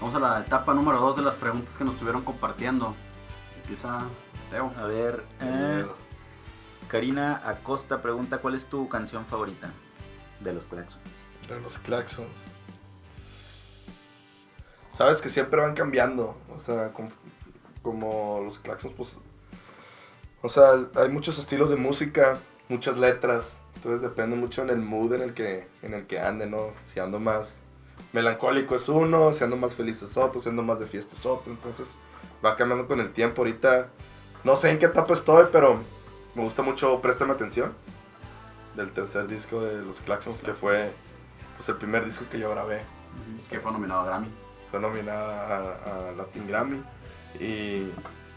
[0.00, 2.94] Vamos a la etapa número 2 de las preguntas que nos estuvieron compartiendo.
[3.62, 4.02] Empieza
[4.48, 4.72] Teo.
[4.78, 5.84] A ver, eh,
[6.88, 9.70] Karina Acosta pregunta, ¿cuál es tu canción favorita
[10.40, 11.02] de los Claxons?
[11.48, 12.46] De los Claxons.
[14.88, 17.10] Sabes que siempre van cambiando, o sea, com-
[17.82, 19.18] como los Claxons, pues...
[20.42, 22.38] O sea, hay muchos estilos de música,
[22.70, 26.46] muchas letras, entonces depende mucho en el mood en el que, en el que ande,
[26.46, 26.70] ¿no?
[26.86, 27.62] Si ando más
[28.12, 31.26] melancólico es uno, si ando más feliz es otro, si ando más de fiesta es
[31.26, 31.88] otro, entonces
[32.44, 33.42] va cambiando con el tiempo.
[33.42, 33.90] Ahorita
[34.44, 35.80] no sé en qué etapa estoy, pero
[36.34, 37.72] me gusta mucho Préstame Atención,
[38.76, 40.92] del tercer disco de los Claxons, que fue
[41.56, 42.82] pues, el primer disco que yo grabé.
[43.48, 44.28] Que fue nominado a Grammy.
[44.70, 46.82] Fue nominada a, a Latin Grammy
[47.40, 47.90] y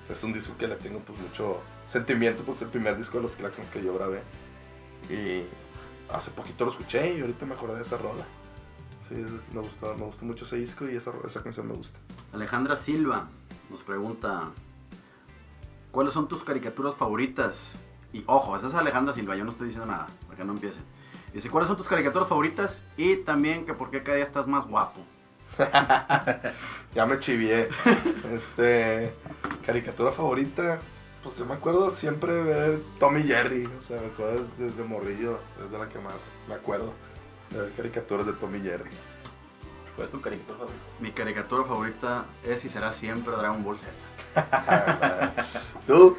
[0.09, 3.35] es un disco que le tengo pues mucho sentimiento, pues el primer disco de los
[3.35, 4.21] Claxons que yo grabé.
[5.09, 5.45] Y
[6.11, 8.25] hace poquito lo escuché y ahorita me acordé de esa rola.
[9.07, 9.15] Sí,
[9.53, 11.99] me gustó, me gustó mucho ese disco y esa, esa canción me gusta.
[12.31, 13.27] Alejandra Silva
[13.69, 14.51] nos pregunta,
[15.91, 17.73] ¿cuáles son tus caricaturas favoritas?
[18.13, 20.83] Y ojo, esa es Alejandra Silva, yo no estoy diciendo nada, para que no empiecen.
[21.33, 22.83] Dice, ¿cuáles son tus caricaturas favoritas?
[22.95, 25.01] Y también que por qué cada día estás más guapo.
[26.95, 27.69] Ya me chivié.
[28.31, 29.15] este,
[29.65, 30.79] caricatura favorita.
[31.23, 33.65] Pues yo me acuerdo siempre ver Tommy y Jerry.
[33.65, 35.39] O sea, me acuerdo desde, desde morrillo.
[35.63, 36.93] Es de la que más me acuerdo.
[37.53, 38.89] De ver caricaturas de Tommy y Jerry.
[39.95, 40.83] ¿Cuál es tu caricatura favorita?
[40.99, 43.91] Mi caricatura favorita es y será siempre Dragon Ball Z.
[45.87, 46.17] ¿Tú?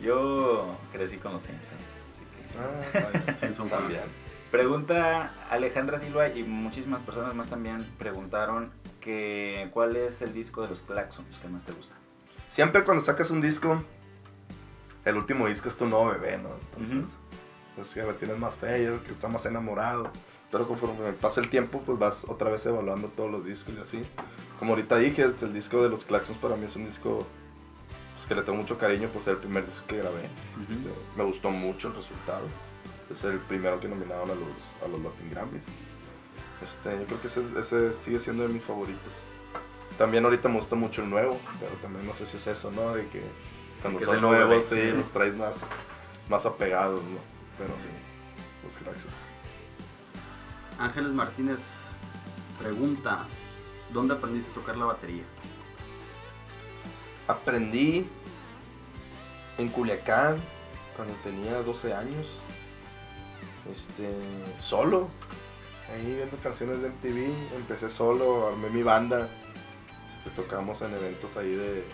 [0.00, 1.80] Yo crecí con los Simpsons.
[2.12, 4.02] así que- Ah, vaya, Sí, son también.
[4.50, 10.68] Pregunta Alejandra Silva y muchísimas personas más también preguntaron que cuál es el disco de
[10.68, 11.94] los Claxons que más te gusta.
[12.48, 13.82] Siempre cuando sacas un disco,
[15.06, 16.50] el último disco es tu nuevo bebé, ¿no?
[16.76, 17.18] Entonces,
[17.74, 20.10] pues ya le tienes más fe, yo que está más enamorado.
[20.52, 24.06] Pero conforme pasa el tiempo, pues vas otra vez evaluando todos los discos y así.
[24.58, 27.26] Como ahorita dije, el disco de los Claxons para mí es un disco
[28.14, 30.28] pues, que le tengo mucho cariño por ser el primer disco que grabé.
[30.70, 32.46] Este, me gustó mucho el resultado.
[33.10, 34.48] Es el primero que nominaron a los,
[34.84, 35.64] a los Latin Grammys.
[36.62, 39.24] Este, yo creo que ese, ese sigue siendo de mis favoritos.
[39.98, 42.94] También ahorita me gusta mucho el nuevo, pero también no sé si es eso, ¿no?
[42.94, 43.22] De que
[43.80, 44.90] cuando Que son nuevo nuevos, bebé.
[44.90, 45.66] sí, los traes más,
[46.28, 47.18] más apegados, ¿no?
[47.58, 47.88] Pero sí,
[48.64, 49.31] los Claxons.
[50.82, 51.82] Ángeles Martínez
[52.58, 53.26] pregunta,
[53.92, 55.22] ¿dónde aprendiste a tocar la batería?
[57.28, 58.08] Aprendí
[59.58, 60.40] en Culiacán
[60.96, 62.40] cuando tenía 12 años.
[63.70, 64.12] Este,
[64.58, 65.08] solo.
[65.88, 69.28] Ahí viendo canciones de MTV, empecé solo, armé mi banda.
[70.12, 71.86] Este, tocamos en eventos ahí de,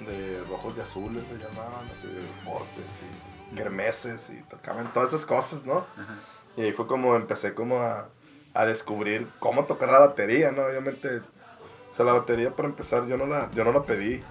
[0.00, 5.24] de rojos y azules, le llamaban, así de deportes y kermeses y tocaban todas esas
[5.24, 5.86] cosas, ¿no?
[5.96, 6.16] Ajá.
[6.56, 8.08] Y ahí fue como empecé como a,
[8.54, 10.62] a descubrir cómo tocar la batería, ¿no?
[10.62, 14.22] Obviamente, o sea, la batería para empezar yo no la, yo no la pedí.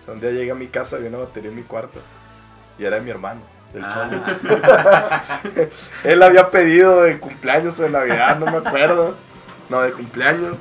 [0.00, 2.00] O sea, un día llegué a mi casa había una batería en mi cuarto.
[2.78, 3.40] Y era de mi hermano,
[3.72, 3.84] del.
[3.84, 5.42] Ah,
[6.04, 9.16] Él la había pedido de cumpleaños o de Navidad, no me acuerdo.
[9.68, 10.58] No, de cumpleaños.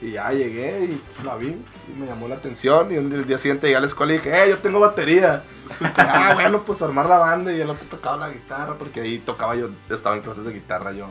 [0.00, 1.48] Y ya llegué y la vi
[1.88, 2.92] y me llamó la atención.
[2.92, 5.42] Y el día siguiente llegué a la escuela y dije, ¡eh, yo tengo batería!
[5.96, 9.56] Ah, bueno, pues armar la banda y el otro tocaba la guitarra, porque ahí tocaba
[9.56, 11.10] yo, estaba en clases de guitarra yo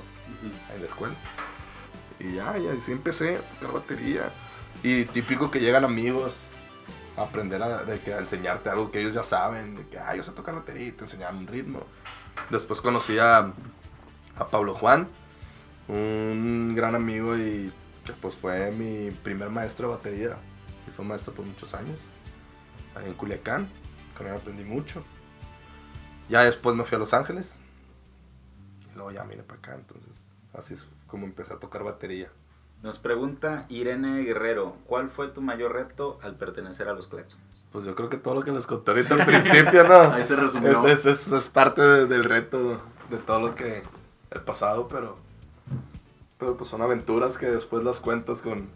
[0.73, 1.15] en la escuela.
[2.19, 4.31] Y ya, y así empecé a tocar batería.
[4.83, 6.41] Y típico que llegan amigos
[7.17, 10.15] a aprender a, de que, a enseñarte algo que ellos ya saben, de que, ah,
[10.15, 11.81] yo sé tocar batería y te enseñaban un ritmo.
[12.49, 13.53] Después conocí a,
[14.37, 15.07] a Pablo Juan,
[15.87, 17.71] un gran amigo y
[18.03, 20.37] que pues fue mi primer maestro de batería.
[20.87, 22.01] Y fue maestro por muchos años,
[22.95, 23.67] ahí en Culiacán,
[24.17, 25.03] con él aprendí mucho.
[26.29, 27.59] Ya después me fui a Los Ángeles.
[28.91, 32.29] Y luego ya vine para acá, entonces así es como empecé a tocar batería.
[32.83, 37.41] Nos pregunta Irene Guerrero, ¿cuál fue tu mayor reto al pertenecer a los Claxons?
[37.71, 40.13] Pues yo creo que todo lo que les conté ahorita al principio, ¿no?
[40.13, 40.85] Ahí se resumió.
[40.87, 43.83] Es, es- es- es parte de- del reto, de todo lo que
[44.31, 45.17] he pasado, pero,
[46.37, 48.69] pero pues son aventuras que después las cuentas con,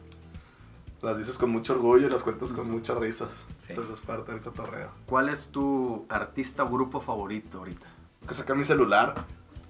[1.01, 3.29] las dices con mucho orgullo y las cuentas con muchas risas.
[3.57, 3.67] Sí.
[3.69, 4.91] Entonces es parte del cotorreo.
[5.05, 7.87] ¿Cuál es tu artista o grupo favorito ahorita?
[8.27, 9.15] Que sacar mi celular,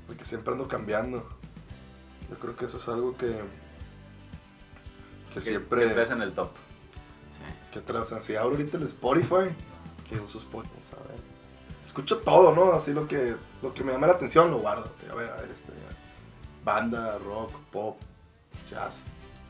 [0.08, 1.28] porque siempre ando cambiando.
[2.30, 3.28] Yo creo que eso es algo que,
[5.30, 5.94] que Que- siempre...
[5.94, 6.50] que en el top.
[7.32, 7.42] Sí.
[7.72, 8.02] ¿Qué trae?
[8.02, 9.56] O sea, si abro ahorita el Spotify,
[10.10, 11.20] que uso Spotify, a ver.
[11.86, 12.74] Escucho todo, ¿no?
[12.74, 14.92] Así lo que, lo que me llama la atención lo guardo.
[15.12, 15.72] A ver, a ver, este.
[16.64, 17.98] Banda, rock, pop,
[18.70, 19.00] jazz,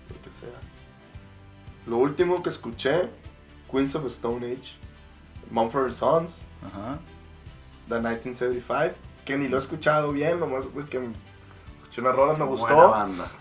[0.09, 0.49] lo que sea.
[1.89, 3.09] Lo último que escuché,
[3.71, 4.77] Queens of Stone Age,
[5.49, 6.99] Mumford Sons, Ajá.
[7.87, 8.95] The 1975,
[9.25, 11.09] que ni lo he escuchado bien, nomás porque
[11.81, 12.91] escuché una rola, me Buena gustó.
[12.91, 13.31] banda.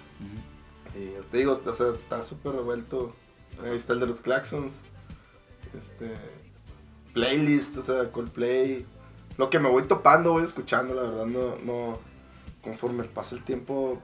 [0.94, 3.14] Y te digo, o sea, está súper revuelto.
[3.62, 4.80] Ahí está el de los Claxons.
[5.76, 6.14] Este.
[7.12, 8.86] Playlist, o sea, Coldplay.
[9.36, 11.56] Lo que me voy topando, voy escuchando, la verdad, no.
[11.64, 11.98] no
[12.62, 14.00] conforme pasa el tiempo,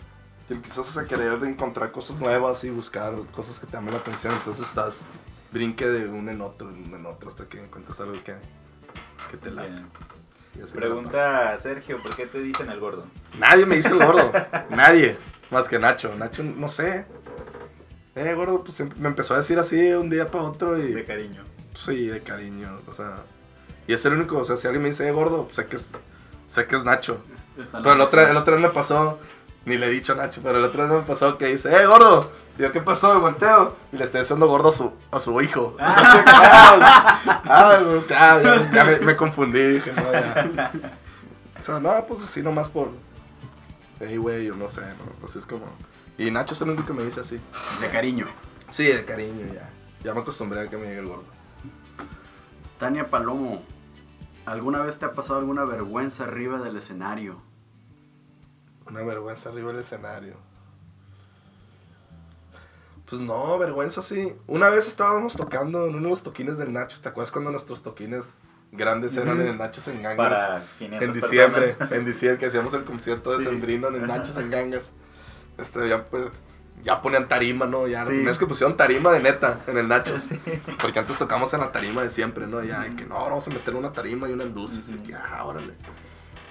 [0.49, 4.33] te empiezas a querer encontrar cosas nuevas y buscar cosas que te llamen la atención.
[4.35, 5.09] Entonces estás
[5.53, 8.35] brinque de uno en otro, en uno en otro, hasta que encuentras algo que,
[9.31, 9.83] que te late.
[10.73, 13.07] Pregunta a Sergio, ¿por qué te dicen el gordo?
[13.39, 14.31] Nadie me dice el gordo.
[14.71, 15.19] Nadie.
[15.51, 16.15] Más que Nacho.
[16.17, 17.07] Nacho, no sé.
[18.15, 20.93] Eh, gordo, pues me empezó a decir así de un día para otro y.
[20.93, 21.43] De cariño.
[21.75, 22.81] Sí, de cariño.
[22.87, 23.17] O sea.
[23.89, 24.39] Y es el único.
[24.39, 25.93] O sea, si alguien me dice, eh, gordo, pues sé que es.
[26.47, 27.21] Sé que es Nacho.
[27.57, 29.19] Pero el otro, el otro vez me pasó.
[29.67, 31.87] Ni le he dicho a Nacho, pero el otro vez me pasó que dice, eh,
[31.87, 32.31] gordo.
[32.59, 33.15] Yo, ¿qué pasó?
[33.15, 33.75] Me volteo.
[33.93, 35.75] Y le estoy diciendo gordo a su, a su hijo.
[35.81, 39.63] ah, ah, ya, ya me, me confundí.
[39.63, 40.71] Dije, no, ya.
[41.59, 42.91] O sea, no, pues así nomás por.
[44.01, 45.27] Hey, güey, yo no sé, ¿no?
[45.27, 45.67] Así es como.
[46.19, 47.41] Y Nacho es el único que me dice así.
[47.81, 48.27] De cariño.
[48.71, 49.71] Sí, de cariño, ya.
[50.03, 51.25] Ya me acostumbré a que me llegue el gordo.
[52.79, 53.63] Tania Palomo,
[54.45, 57.41] ¿alguna vez te ha pasado alguna vergüenza arriba del escenario?
[58.87, 60.37] Una vergüenza arriba del escenario.
[63.09, 64.35] Pues no, vergüenza sí.
[64.47, 67.03] Una vez estábamos tocando en uno de los toquines del Nachos.
[67.03, 68.41] ¿Te acuerdas cuando nuestros toquines
[68.73, 70.31] grandes eran en el Nachos en Gangas?
[70.31, 71.93] Para 500 en diciembre, personas.
[71.93, 73.45] en diciembre que hacíamos el concierto de Sí.
[73.45, 74.91] Sembrino en el Nachos en Gangas.
[75.59, 76.25] Este, ya pues,
[76.83, 77.87] ya ponían tarima, ¿no?
[77.87, 78.19] Ya, Sí.
[78.23, 80.23] vez que pusieron tarima de neta en el Nachos.
[80.23, 80.41] Sí.
[80.81, 82.63] Porque antes tocamos en la tarima de siempre, ¿no?
[82.65, 84.79] Ya, que no, ahora vamos a meter una tarima y una luz.
[84.79, 85.75] Así que, ah, órale.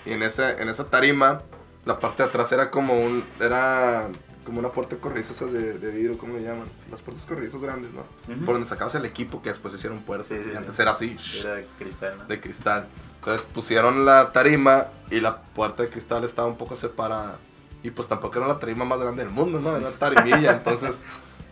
[0.05, 1.41] Y en, ese, en esa tarima,
[1.85, 3.23] la parte de atrás era como un.
[3.39, 4.09] Era
[4.45, 6.67] como una puerta corrediza esas de, de vidrio, ¿cómo le llaman?
[6.91, 8.01] Las puertas corredizas grandes, ¿no?
[8.33, 8.43] Ujú.
[8.45, 10.27] Por donde sacabas el equipo que después hicieron puertas.
[10.27, 10.57] Sí, sí, y sí.
[10.57, 12.25] antes era así, Era de cristal, ¿no?
[12.25, 12.87] de cristal.
[13.19, 17.37] Entonces pusieron la tarima y la puerta de cristal estaba un poco separada.
[17.83, 19.69] Y pues tampoco era la tarima más grande del mundo, ¿no?
[19.77, 20.51] Era una tarimilla.
[20.57, 21.03] entonces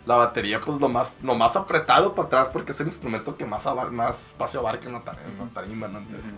[0.05, 3.45] la batería, pues lo más, lo más apretado para atrás porque es el instrumento que
[3.45, 5.99] más, abar- más espacio abarca en la, tar- en la tarima, ¿no?
[5.99, 6.29] Entonces,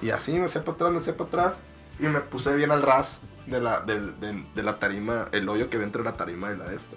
[0.00, 1.60] y así me hacía para atrás, me hacía para atrás.
[2.00, 5.68] Y me puse bien al ras de la, del- de, de la tarima, el hoyo
[5.70, 6.96] que había entre la tarima y la de esta.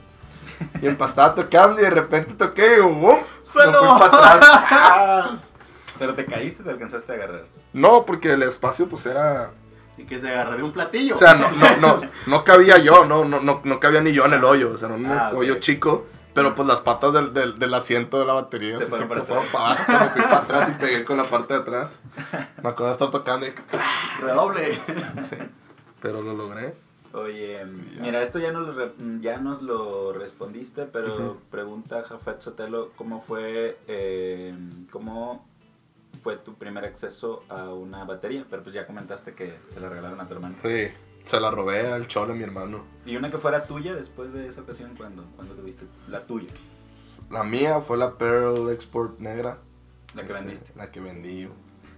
[0.82, 3.18] Y empezaba tocando y de repente toqué y ¡bum!
[3.42, 3.80] ¡Suelo!
[3.96, 5.54] Atrás.
[6.00, 7.46] Pero te caíste, te alcanzaste a agarrar.
[7.74, 9.52] No, porque el espacio pues era...
[9.98, 11.16] Y que se agarra de un platillo.
[11.16, 14.26] O sea, no, no, no, no cabía yo, no, no, no, no cabía ni yo
[14.26, 14.72] en el hoyo.
[14.74, 16.06] O sea, era un Ah, hoyo chico.
[16.34, 19.22] Pero pues las patas del, del, del asiento de la batería Se se fueron siempre
[19.22, 20.04] para fueron para abajo.
[20.04, 22.02] Me fui para atrás y pegué con la parte de atrás.
[22.62, 23.54] Me acuerdo de estar tocando y...
[24.22, 24.74] Redoble.
[25.24, 25.38] Sí,
[26.06, 26.76] pero lo logré.
[27.14, 28.02] Oye, Ya.
[28.02, 28.92] mira, esto ya nos, lo
[29.22, 31.38] ya nos lo respondiste, pero Ujú.
[31.50, 34.54] pregunta Jafet Sotelo, ¿cómo fue, eh,
[34.92, 35.48] cómo
[36.22, 38.46] fue tu primer acceso a una batería?
[38.50, 40.56] Pero pues ya comentaste que se la regalaron a tu hermano.
[40.62, 40.88] Sí,
[41.24, 42.84] se la robé al cholo, mi hermano.
[43.06, 46.50] ¿Y una que fuera tuya después de esa ocasión, cuando cuando tuviste la tuya?
[47.32, 49.58] La mía fue la Pearl Export negra.
[50.14, 50.72] La que Este, vendiste.
[50.76, 51.50] La que vendí.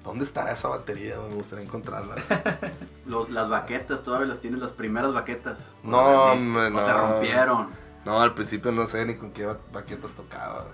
[0.08, 1.18] ¿Dónde estará esa batería?
[1.20, 2.16] Me gustaría encontrarla.
[3.06, 5.72] Los- las baquetas, todavía las tienes, las primeras baquetas.
[5.84, 6.60] No, ¿O las vendiste?
[6.66, 6.98] hombre, O se no.
[7.12, 7.70] rompieron.
[8.06, 10.66] No, al principio no sé ni con qué ba- baquetas tocaba.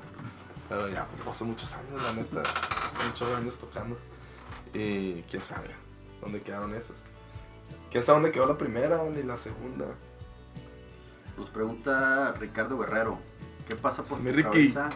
[0.69, 2.41] Pero ya, pues pasó muchos años, la neta.
[2.41, 3.97] Hace muchos años tocando.
[4.73, 5.71] Y quién sabe
[6.21, 7.03] dónde quedaron esas.
[7.91, 9.85] ¿Quién sabe dónde quedó la primera ni la segunda?
[11.37, 13.17] Nos pregunta Ricardo Guerrero,
[13.67, 14.43] ¿qué pasa por Sí, tu Ricky.
[14.43, 14.89] cabeza?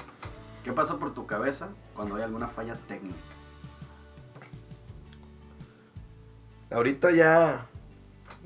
[0.63, 3.17] ¿Qué pasa por tu cabeza cuando hay alguna falla técnica?
[6.71, 7.67] Ahorita ya.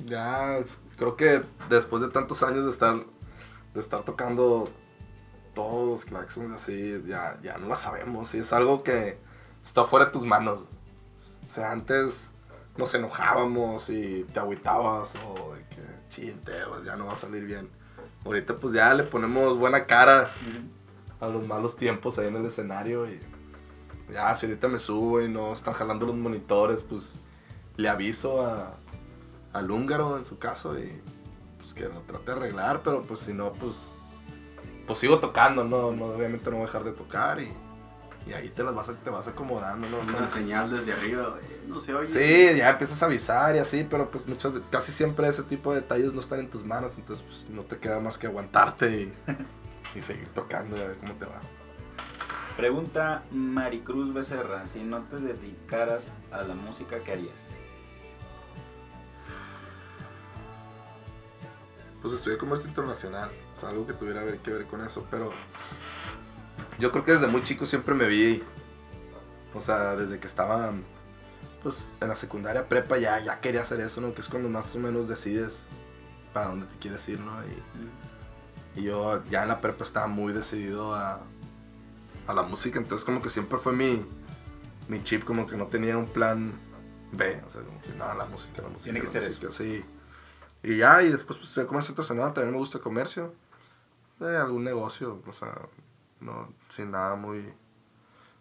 [0.05, 0.59] Ya.
[0.97, 2.95] Creo que después de tantos años de estar.
[3.73, 4.69] De estar tocando
[5.53, 7.01] todos los claxons así.
[7.05, 8.33] Ya, ya no la sabemos.
[8.35, 9.19] Y es algo que
[9.63, 10.67] está fuera de tus manos.
[11.47, 12.31] O sea, antes
[12.77, 15.15] nos enojábamos y te agüitabas.
[15.25, 17.69] O de que chinte, pues, ya no va a salir bien.
[18.25, 20.31] Ahorita pues ya le ponemos buena cara
[21.19, 23.19] a los malos tiempos ahí en el escenario y
[24.11, 27.19] ya si ahorita me subo y no están jalando los monitores, pues
[27.77, 28.75] le aviso a,
[29.53, 31.01] al húngaro en su caso y
[31.59, 33.91] pues que lo trate de arreglar, pero pues si no, pues
[34.87, 37.51] pues sigo tocando, no, no obviamente no voy a dejar de tocar y,
[38.27, 39.97] y ahí te las vas a- te vas acomodando, ¿no?
[39.99, 42.07] Una señal desde arriba, eh, no se oye.
[42.07, 45.81] Sí, ya empiezas a avisar y así, pero pues muchas casi siempre ese tipo de
[45.81, 49.13] detalles no están en tus manos, entonces pues no te queda más que aguantarte y,
[49.97, 51.39] y seguir tocando y a ver cómo te va.
[52.57, 57.33] Pregunta Maricruz Becerra, si no te dedicaras a la música, ¿qué harías?
[62.01, 65.29] Pues estudié comercio internacional, o sea, algo que tuviera que ver con eso, pero
[66.79, 68.43] yo creo que desde muy chico siempre me vi,
[69.53, 70.73] o sea, desde que estaba
[71.61, 74.15] pues en la secundaria prepa ya, ya quería hacer eso, ¿no?
[74.15, 75.65] Que es cuando más o menos decides
[76.33, 77.33] para dónde te quieres ir, ¿no?
[77.43, 81.21] Y Y yo ya en la prepa estaba muy decidido a,
[82.25, 84.03] a la música, entonces como que siempre fue mi,
[84.87, 86.53] mi chip, como que no tenía un plan
[87.11, 88.85] B, o sea, como que nada, la música, la música.
[88.85, 89.85] Tiene que ser música, Sí.
[90.63, 93.33] Y ya, y después pues estudié comercio internacional, también me gusta el comercio.
[94.19, 95.53] Eh, algún negocio, o sea,
[96.19, 97.39] no, sin nada muy...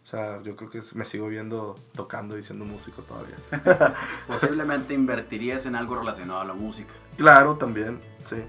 [0.05, 3.37] O sea, yo creo que me sigo viendo tocando y siendo músico todavía.
[4.27, 6.93] Posiblemente invertirías en algo relacionado a la música.
[7.17, 8.45] Claro, también, sí.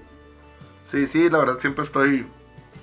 [0.84, 2.26] Sí, sí, la verdad siempre estoy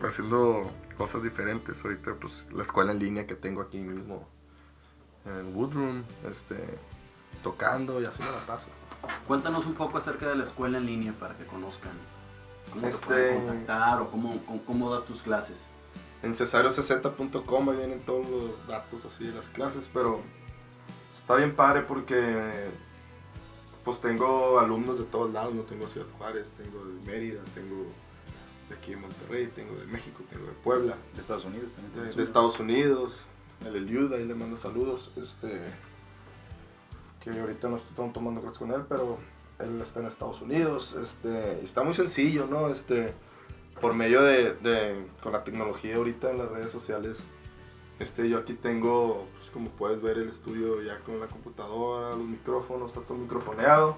[0.02, 1.84] haciendo cosas diferentes.
[1.84, 4.28] Ahorita, pues, la escuela en línea que tengo aquí mismo
[5.26, 6.56] en Woodroom, este,
[7.44, 8.70] tocando y así me la paso.
[9.28, 11.92] Cuéntanos un poco acerca de la escuela en línea para que conozcan.
[12.72, 15.68] ¿Cómo te Este- pueden contactar o cómo, cómo, cómo das tus clases?
[16.22, 20.22] En cesariocz.com ahí vienen todos los datos así de las clases, pero
[21.18, 22.70] está bien padre porque
[23.86, 27.86] pues tengo alumnos de todos lados, no tengo Ciudad Juárez, tengo de Mérida, tengo
[28.68, 30.96] de aquí de Monterrey, tengo de México, tengo de Puebla.
[31.16, 32.10] De Estados Unidos también.
[32.10, 32.22] de, de.
[32.24, 33.24] Estados Unidos,
[33.66, 35.62] el Eliud, ahí le mando saludos, este,
[37.24, 39.18] que ahorita no estoy tomando clases con él, pero
[39.60, 42.70] él está en Estados Unidos, este, y está muy sencillo, ¿no?
[42.70, 43.14] Este,
[43.82, 47.24] por medio de, de- con la tecnología ahorita en las redes sociales,
[48.00, 52.26] este, yo aquí tengo, pues como puedes ver, el estudio ya con la computadora, los
[52.26, 53.98] micrófonos, está todo microfoneado,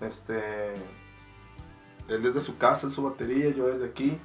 [0.00, 0.74] este,
[2.08, 4.18] él desde su casa, su batería, yo desde aquí,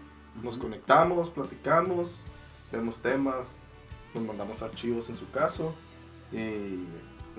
[0.43, 2.19] nos conectamos, platicamos,
[2.71, 3.47] vemos temas,
[4.13, 5.73] nos mandamos archivos en su caso
[6.31, 6.85] y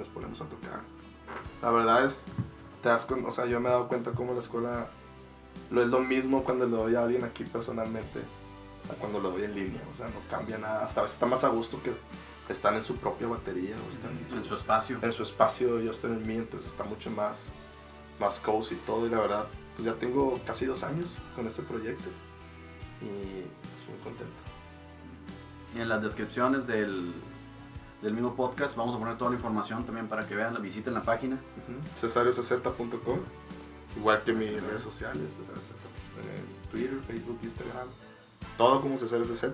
[0.00, 0.80] nos ponemos a tocar.
[1.62, 2.24] La verdad es,
[2.82, 4.88] te das cuen- o sea, yo me he dado cuenta cómo la escuela
[5.70, 8.20] lo es lo mismo cuando le doy a alguien aquí personalmente
[8.90, 11.26] a cuando lo doy en línea, o sea, no cambia nada, hasta a veces está
[11.26, 11.92] más a gusto que
[12.48, 14.98] están en su propia batería o están en su, En su espacio.
[15.02, 17.46] en su espacio, yo estoy en el mío, entonces está mucho más,
[18.18, 21.62] más cozy y todo, y la verdad, pues ya tengo casi dos años con este
[21.62, 22.08] proyecto
[23.02, 24.32] y pues muy contento.
[25.76, 27.12] Y en las descripciones del,
[28.02, 31.02] del mismo podcast vamos a poner toda la información también para que vean, visiten la
[31.02, 31.38] página.
[31.94, 33.18] cesariocz.com
[33.96, 37.88] igual que mis redes sociales, Z, en Twitter, Facebook, Instagram,
[38.56, 39.44] todo como Cesario CZ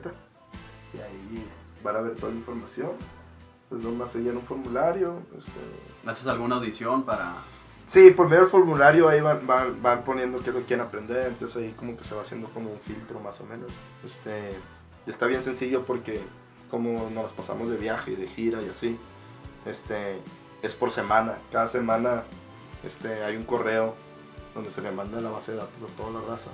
[0.95, 1.47] y ahí
[1.83, 2.93] van a ver toda la información.
[3.69, 5.23] Pues nomás se llena un formulario.
[5.37, 5.51] este,
[6.09, 7.35] ¿Haces alguna audición para...?
[7.89, 10.87] Sí, por medio del formulario ahí van, van, van poniendo qué es lo que quieren
[10.87, 13.71] aprender, entonces ahí como que se va haciendo como un filtro más o menos.
[14.05, 14.57] Este,
[15.07, 16.21] está bien sencillo porque
[16.71, 18.99] como nos pasamos de viaje y de gira y así,
[19.65, 20.21] este,
[20.63, 21.39] es por semana.
[21.53, 22.25] Cada semana
[22.85, 23.95] este, hay un correo
[24.55, 26.51] donde se le manda la base de datos a toda la raza.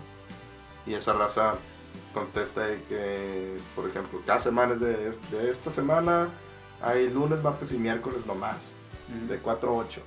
[0.87, 1.55] Y esa raza
[2.13, 6.29] contesta que, por ejemplo, cada semana es de, de esta semana,
[6.83, 8.57] hay lunes, martes y miércoles nomás,
[9.29, 10.03] de 4 a 8.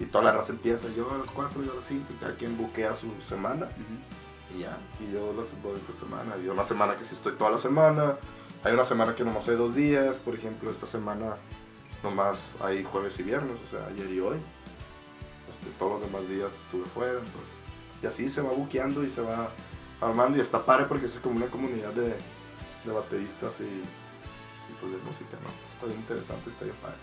[0.00, 2.34] Y toda la raza empieza, yo a las 4, yo a las 5, y cada
[2.34, 3.68] quien buquea su semana.
[4.54, 6.36] Y ya, y yo las por semana.
[6.42, 8.16] Y una semana que sí estoy toda la semana.
[8.64, 10.16] Hay una semana que nomás hay dos días.
[10.16, 11.36] Por ejemplo, esta semana
[12.02, 14.38] nomás hay jueves y viernes, o sea, ayer y hoy.
[15.50, 17.12] Este, todos los demás días estuve fuera.
[17.12, 17.54] Entonces,
[18.02, 19.50] y así se va buqueando y se va
[20.00, 20.38] armando.
[20.38, 22.16] Y está padre porque es como una comunidad de,
[22.84, 25.50] de bateristas y, y, pues de música, ¿no?
[25.72, 26.96] Está bien interesante, está bien padre.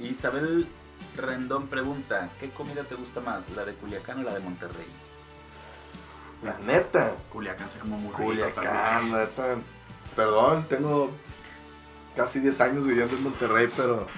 [0.00, 0.66] Isabel
[1.16, 4.86] Rendón pregunta, ¿qué comida te gusta más, la de Culiacán o la de Monterrey?
[6.42, 7.16] La neta.
[7.30, 9.18] Culiacán se como muy rico Culiacán, también.
[9.18, 9.56] neta.
[10.18, 11.12] Perdón, tengo
[12.16, 14.08] casi 10 años viviendo en Monterrey, pero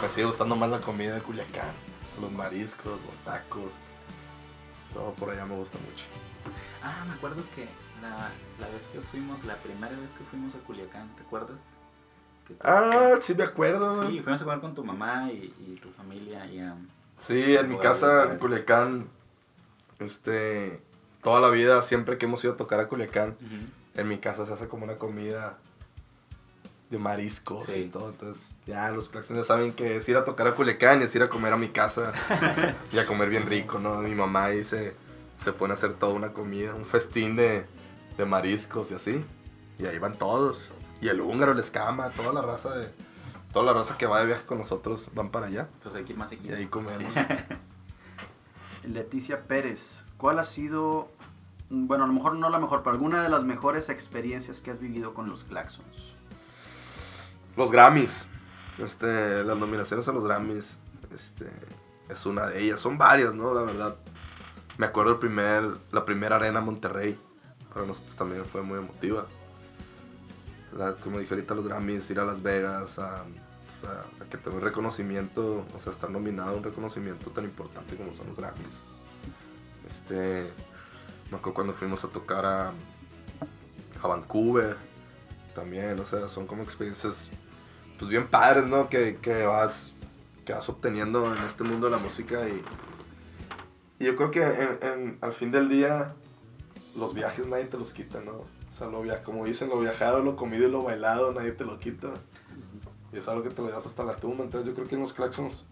[0.00, 1.72] me sigue gustando más la comida de Culiacán.
[2.20, 3.72] Los mariscos, los tacos.
[4.94, 6.04] Todo por allá me gusta mucho.
[6.84, 7.66] Ah, me acuerdo que
[8.00, 11.62] la, la vez que fuimos, la primera vez que fuimos a Culiacán, ¿te acuerdas?
[12.46, 14.08] Que Ah, sí me acuerdo.
[14.08, 16.76] Sí, fuimos a comer con tu mamá y, y tu familia y a...
[17.18, 19.08] Sí, en mi casa en Culiacán,
[19.98, 20.80] este,
[21.24, 23.36] toda la vida, siempre que hemos ido a tocar a Culiacán,
[23.98, 25.58] en mi casa se hace como una comida
[26.90, 27.80] de mariscos Sí.
[27.80, 28.08] y todo.
[28.10, 31.14] Entonces, ya los claxones ya saben que es ir a tocar a Culiacán y es
[31.14, 32.12] ir a comer a mi casa
[32.92, 33.96] y a comer bien rico, ¿no?
[34.00, 34.94] Mi mamá ahí se,
[35.36, 37.66] se pone a hacer toda una comida, un festín de,
[38.16, 39.24] de mariscos y así.
[39.78, 40.72] Y ahí van todos.
[41.00, 42.88] Y el húngaro, el escama, toda la raza de.
[43.52, 45.68] Toda la raza que va de viaje con nosotros van para allá.
[45.82, 46.56] Pues hay que ir más Y seguido.
[46.56, 47.14] ahí comemos.
[48.84, 51.08] Leticia Pérez, ¿cuál ha sido,
[51.70, 54.78] bueno, a lo mejor no la mejor, pero alguna de las mejores experiencias que has
[54.80, 56.14] vivido con los Claxons?
[57.56, 58.28] Los Grammys.
[58.78, 60.78] Este, las nominaciones a los Grammys.
[61.14, 61.50] Este,
[62.08, 62.80] es una de ellas.
[62.80, 63.52] Son varias, ¿no?
[63.52, 63.96] La verdad.
[64.76, 67.18] Me acuerdo el primer, la primera arena Monterrey.
[67.74, 69.26] Para nosotros también fue muy emotiva.
[70.76, 74.62] La- como dije ahorita, los Grammys, ir a Las Vegas, a, a que tenga un
[74.62, 78.86] reconocimiento, o sea, estar nominado a un reconocimiento tan importante como son los Grammys.
[79.86, 80.52] Este,
[81.30, 82.72] Me acuerdo cuando fuimos a tocar a,
[84.02, 84.76] a Vancouver
[85.54, 87.30] también, o sea, son como experiencias
[87.98, 88.88] pues bien padres, ¿no?
[88.88, 89.92] Que, que vas
[90.44, 92.62] que vas obteniendo en este mundo de la música y,
[93.98, 94.42] y yo creo que
[95.20, 96.14] al fin del día
[96.96, 98.32] los viajes nadie te los quita, ¿no?
[98.32, 101.64] O sea, lo via como dicen, lo viajado, lo comido y lo bailado, nadie te
[101.64, 102.08] lo quita.
[103.12, 104.44] Y es algo que te lo llevas hasta la tumba.
[104.44, 105.64] Entonces yo creo que en los Claxons,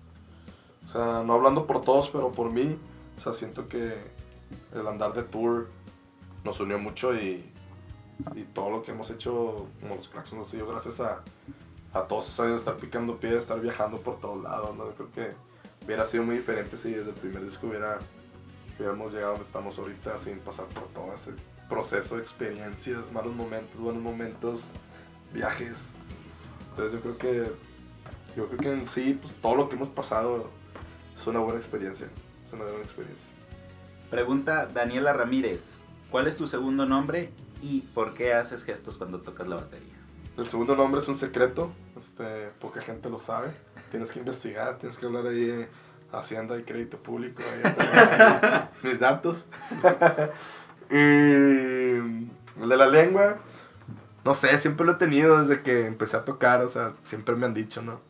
[0.84, 2.78] o sea, no hablando por todos, pero por mí,
[3.16, 4.10] o sea, siento que
[4.80, 5.68] el andar de tour
[6.44, 7.44] nos unió mucho y,
[8.34, 11.22] y todo lo que hemos hecho como los Claxons ha sido gracias a,
[11.92, 14.86] a todos esos años de estar picando pie, de estar viajando por todos lados, ¿no?
[14.86, 15.36] Yo creo que
[15.84, 17.98] hubiera sido muy diferente si desde el primer disco hubiera,
[18.78, 21.32] hubiéramos llegado donde estamos ahorita sin pasar por todo ese
[21.68, 24.70] proceso de experiencias, malos momentos, buenos momentos,
[25.32, 25.94] viajes.
[26.70, 27.52] Entonces yo creo que,
[28.36, 30.50] yo creo que en sí, pues todo lo que hemos pasado
[31.14, 32.08] es una buena experiencia,
[32.46, 33.35] es una buena experiencia.
[34.10, 35.78] Pregunta Daniela Ramírez.
[36.10, 39.94] ¿Cuál es tu segundo nombre y por qué haces gestos cuando tocas la batería?
[40.36, 43.48] El segundo nombre es un secreto, este, poca gente lo sabe.
[43.90, 45.68] Tienes que investigar, tienes que hablar ahí de
[46.12, 47.42] Hacienda y Crédito Público,
[48.82, 49.46] mis datos.
[50.90, 53.38] y el de la lengua,
[54.24, 57.46] no sé, siempre lo he tenido desde que empecé a tocar, o sea, siempre me
[57.46, 58.00] han dicho, ¿no?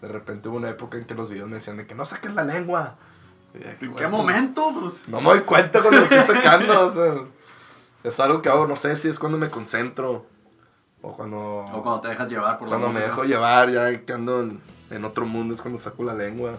[0.00, 2.34] De repente hubo una época en que los videos me decían de que no saques
[2.34, 2.96] la lengua.
[3.58, 4.72] Y ¿En qué momento?
[4.78, 7.14] Pues, no me doy cuenta cuando lo estoy sacando, o sea,
[8.04, 10.26] es algo que hago, no sé si es cuando me concentro
[11.02, 14.12] o cuando, o cuando te dejas llevar por la cuando me dejo llevar, ya que
[14.12, 14.60] ando en,
[14.90, 16.58] en otro mundo, es cuando saco la lengua.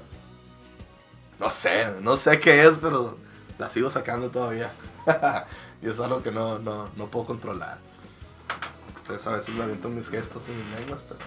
[1.39, 3.17] No sé, no sé qué es, pero
[3.57, 4.71] la sigo sacando todavía.
[5.81, 7.77] y es algo que no, no, no puedo controlar.
[8.97, 11.19] Entonces a veces me aviento mis gestos en mis lenguas, pero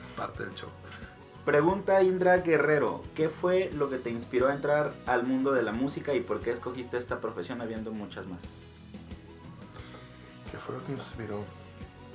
[0.00, 0.68] es parte del show.
[1.46, 3.04] Pregunta Indra Guerrero.
[3.14, 6.40] ¿Qué fue lo que te inspiró a entrar al mundo de la música y por
[6.40, 8.40] qué escogiste esta profesión habiendo muchas más?
[10.50, 11.44] ¿Qué fue lo que me inspiró?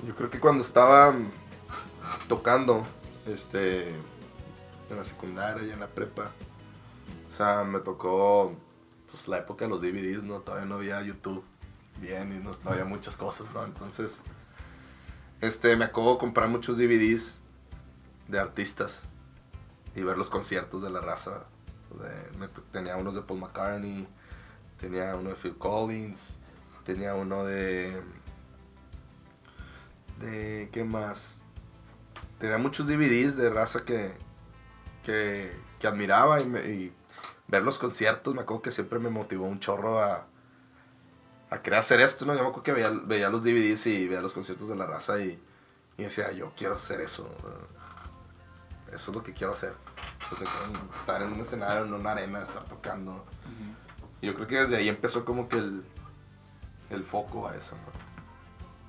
[0.06, 1.14] Yo creo que cuando estaba
[2.28, 2.84] tocando,
[3.26, 3.88] este,
[4.90, 6.30] en la secundaria y en la prepa,
[7.26, 8.54] o sea, me tocó,
[9.10, 10.40] pues, la época de los DVDs, ¿no?
[10.40, 11.42] Todavía no había YouTube
[12.02, 13.64] bien y no, no había muchas cosas, ¿no?
[13.64, 14.20] Entonces,
[15.40, 17.40] este, me acabo de comprar muchos DVDs
[18.28, 19.08] de artistas
[19.94, 21.44] y ver los conciertos de la raza.
[22.72, 24.08] Tenía unos de Paul McCartney,
[24.80, 26.38] tenía uno de Phil Collins,
[26.84, 28.00] tenía uno de...
[30.20, 31.42] de ¿Qué más?
[32.38, 34.12] Tenía muchos DVDs de raza que,
[35.04, 35.52] que,
[35.86, 36.92] admiraba y, me- y
[37.48, 40.26] ver los conciertos me acuerdo que siempre me motivó un chorro a,
[41.50, 42.34] a querer hacer esto, ¿no?
[42.34, 45.18] Yo me acuerdo que veía, veía los DVDs y veía los conciertos de la raza
[45.20, 45.38] y
[45.98, 47.28] decía, yo quiero hacer eso.
[48.92, 49.74] Eso es lo que quiero hacer.
[50.90, 53.24] Estar en un escenario, en una arena, estar tocando.
[54.20, 55.82] Y yo creo que desde ahí empezó como que el,
[56.90, 57.76] el foco a eso,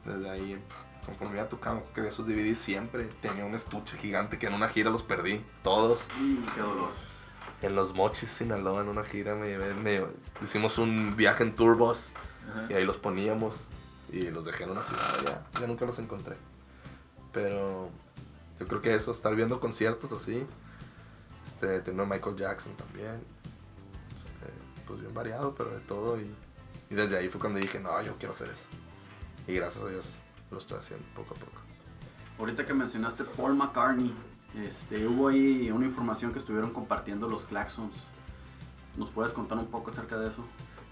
[0.06, 0.14] ¿no?
[0.14, 0.64] Desde ahí,
[1.06, 3.06] conforme iba tocando, que veía esos DVDs siempre.
[3.22, 6.08] Tenía un estuche gigante que en una gira los perdí, todos.
[6.20, 6.92] Y qué dolor.
[7.62, 10.06] En los Mochis, Sinaloa, en una gira, me llevé, me-
[10.42, 12.12] hicimos un viaje en Turbos
[12.70, 13.62] y ahí los poníamos
[14.12, 16.36] y los dejé en una ciudad ya, ya nunca los encontré.
[17.32, 17.90] Pero
[18.60, 20.46] yo creo que eso, estar viendo conciertos así,
[21.46, 23.22] este, tener Michael Jackson también,
[24.16, 24.54] este,
[24.88, 26.34] pues bien variado, pero de todo y,
[26.90, 28.66] y desde ahí fue cuando dije, no, yo quiero hacer eso.
[29.48, 30.20] Y gracias a Dios
[30.52, 31.62] lo estoy haciendo poco a poco.
[32.40, 34.14] Ahorita que mencionaste Paul McCartney,
[34.64, 38.04] este, hubo ahí una información que estuvieron compartiendo los Claxons.
[38.96, 40.46] ¿Nos puedes contar un poco acerca de eso?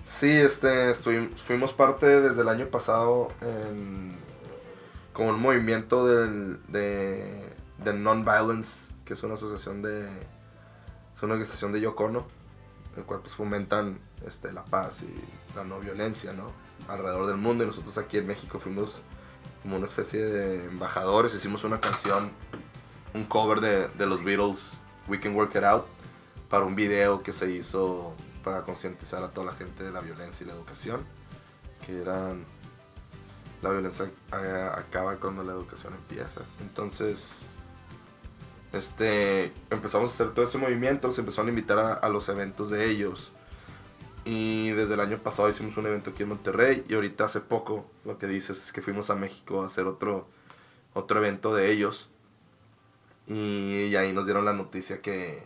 [0.04, 4.18] Sí, este, estuvi- fuimos parte desde el año pasado en
[5.14, 7.50] como un movimiento del, de,
[7.84, 12.26] de Non-Violence, que es una asociación de, es una organización de Yoko Ono,
[12.96, 16.52] el cual pues fomentan este, la paz y la no violencia, ¿no?
[16.88, 19.02] Alrededor del mundo y nosotros aquí en México fuimos
[19.62, 22.32] como una especie de embajadores, hicimos una canción,
[23.14, 25.86] un cover de, de los Beatles, We Can Work It Out,
[26.50, 30.44] para un video que se hizo para concientizar a toda la gente de la violencia
[30.44, 31.06] y la educación,
[31.86, 32.46] que eran
[33.62, 36.42] la violencia eh, acaba cuando la educación empieza.
[36.62, 37.52] Entonces,
[38.74, 42.90] este, empezamos a hacer todo ese movimiento, se empezaron a invitar a, los eventos de
[42.90, 43.34] ellos.
[44.24, 47.90] Y desde el año pasado hicimos un evento aquí en Monterrey y ahorita hace poco
[48.06, 50.28] lo que dices es que fuimos a México a hacer otro,
[50.94, 52.10] otro evento de ellos.
[53.28, 55.44] Y, y ahí nos dieron la noticia que,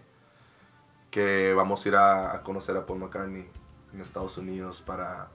[1.12, 3.48] que vamos a ir a, a conocer a Paul McCartney
[3.94, 5.30] en Estados Unidos para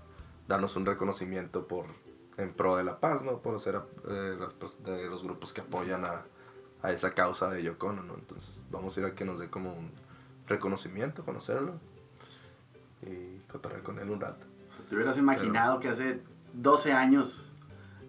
[0.49, 1.87] darnos un reconocimiento por
[2.41, 3.39] en pro de la paz, ¿no?
[3.39, 6.23] Por ser eh, las de los grupos que apoyan a,
[6.83, 8.15] a esa causa de Yoko ¿no?
[8.15, 9.91] Entonces vamos a ir a que nos dé como un
[10.47, 11.75] reconocimiento, conocerlo
[13.03, 14.47] y cotorrear con él un rato.
[14.89, 16.21] Te hubieras imaginado que hace
[16.55, 17.53] 12 años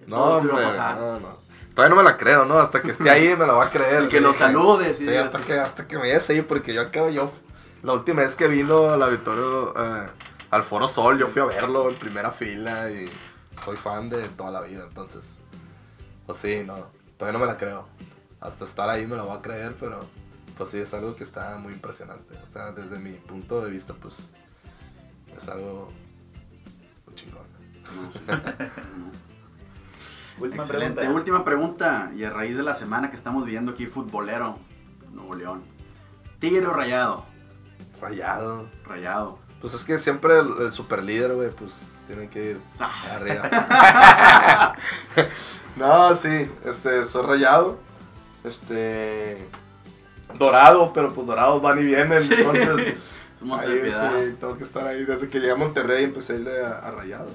[0.08, 1.38] No, hombre, no, no.
[1.76, 2.60] Todavía no me la creo, ¿no?
[2.60, 4.04] Hasta que esté ahí me la va a creer.
[4.06, 6.82] Y que lo saludes, Sí, sí, hasta que, hasta que me vayas ahí, porque yo
[6.82, 7.32] acabo, yo,
[7.84, 10.10] la última vez que vino al auditorio, eh,
[10.50, 13.10] al Foro Sol, yo fui a verlo en primera fila y
[13.64, 15.40] soy fan de toda la vida, entonces,
[16.26, 17.88] pues sí, no, todavía no me la creo.
[18.40, 20.00] Hasta estar ahí me la voy a creer, pero
[20.58, 22.36] pues sí, es algo que está muy impresionante.
[22.46, 24.34] O sea, desde mi punto de vista, pues,
[25.36, 25.90] es algo
[27.06, 27.44] muy chingón.
[27.96, 28.20] No, sí.
[30.40, 30.96] Última Excelente.
[30.96, 31.18] pregunta.
[31.18, 32.12] Última pregunta.
[32.16, 34.58] Y a raíz de la semana que estamos viviendo aquí, futbolero,
[35.12, 35.64] Nuevo León.
[36.40, 37.26] Tigre o rayado.
[38.00, 38.68] Rayado.
[38.86, 39.40] Rayado.
[39.60, 44.76] Pues es que siempre el, el super líder, güey, pues tiene que ir Sa- arriba.
[45.78, 47.80] no, sí, este, soy rayado.
[48.44, 49.48] Este.
[50.38, 52.20] Dorado, pero pues dorados van y vienen.
[52.22, 52.34] Sí.
[52.34, 52.96] Entonces,
[53.60, 55.06] ahí, sí, tengo que estar ahí.
[55.06, 57.32] Desde que llegué a Monterrey empecé a irle a, a rayados.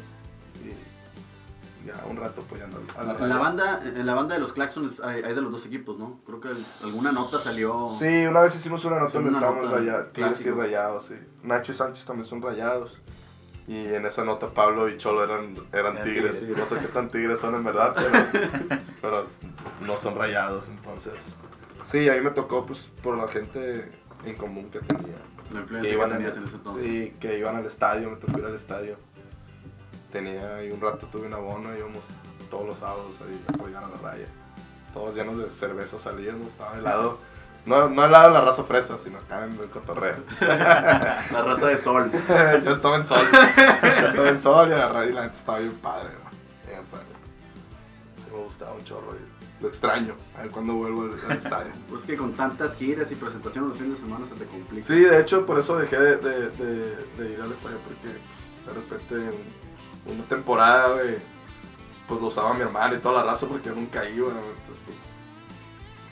[0.63, 4.53] Y ya un rato apoyando a la En la banda, en la banda de los
[4.53, 6.21] Claxons hay, hay de los dos equipos, ¿no?
[6.27, 6.49] Creo que
[6.85, 7.89] alguna nota salió.
[7.89, 11.15] Sí, una vez hicimos una nota Sí, donde una estábamos rayados, tigres y rayados, sí.
[11.43, 12.99] Nacho y Sánchez también son rayados.
[13.69, 16.39] Y en esa nota Pablo y Cholo eran, eran Eran tigres.
[16.41, 16.59] tigres.
[16.59, 19.25] No sé qué tan tigres son en verdad, pero, pero
[19.81, 21.37] no son rayados, entonces.
[21.85, 23.91] Sí, a mí me tocó pues por la gente
[24.25, 25.17] en común que tenía.
[25.51, 26.83] La Que influencia que, iban, tenías al- en ese entonces.
[26.85, 28.97] sí, que iban al estadio, me tocó ir al estadio.
[30.13, 32.05] Tenía ahí un rato, tuve un abono, íbamos
[32.51, 34.27] todos los sábados ahí a apoyar a la raya.
[34.95, 37.19] Todos llenos de cerveza salíamos, estaba helado.
[37.67, 40.17] No, no helado la raza fresa, sino acá en el cotorreo.
[40.41, 42.11] La raza de sol.
[42.65, 43.27] Yo estaba en sol.
[43.33, 46.31] Yo estaba en sol y la y la gente estaba bien padre, ¿no?
[46.71, 47.07] Bien padre.
[48.19, 50.15] Sí me gustaba un chorro y lo extraño.
[50.39, 51.73] A ver cuando vuelvo al, al estadio.
[51.89, 54.87] Pues que con tantas giras y presentaciones los fines de semana se te complica.
[54.87, 58.67] Sí, de hecho, por eso dejé de, de- de- de ir al estadio, porque pues,
[58.67, 59.15] de repente
[60.07, 61.17] en una temporada, güey,
[62.07, 64.99] pues lo usaba mi hermano y toda la raza porque yo nunca iba, entonces pues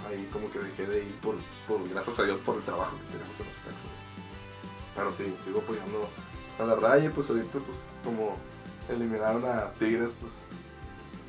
[0.08, 1.36] ahí como que dejé de ir por,
[1.66, 3.90] por gracias a Dios por el trabajo que tenemos en los Plexos.
[4.94, 6.08] Pero sí, sigo apoyando
[6.58, 8.36] a la raya pues ahorita pues como
[8.88, 10.34] eliminaron a Tigres, pues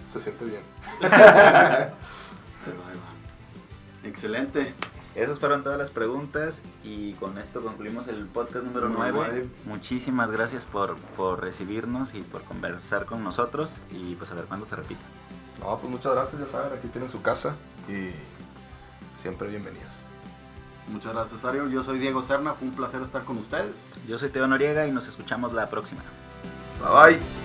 [0.08, 0.64] se siente bien.
[1.02, 4.08] Ahí va, ahí va.
[4.08, 4.74] Excelente.
[5.16, 9.32] Esas fueron todas las preguntas y con esto concluimos el podcast número Número 9.
[9.32, 9.50] nueve.
[9.66, 14.66] Muchísimas gracias por, por recibirnos y por conversar con nosotros y pues a ver cuándo
[14.66, 15.00] se repite.
[15.62, 17.56] No, pues muchas gracias, ya saben, aquí tienen su casa
[17.88, 18.12] y
[19.16, 20.02] siempre bienvenidos.
[20.88, 21.68] Muchas gracias, Ario.
[21.68, 22.54] Yo soy Diego Serna.
[22.54, 24.00] Fue un placer estar con ustedes.
[24.08, 26.02] Yo soy Teo Noriega y nos escuchamos la próxima.
[26.80, 27.45] Bye bye.